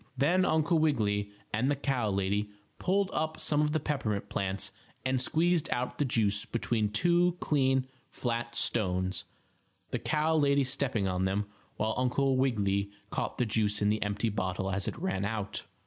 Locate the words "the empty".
13.89-14.29